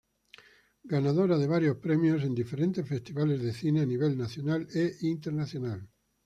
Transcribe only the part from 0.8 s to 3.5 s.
Ganadora de varios premios en diferentes festivales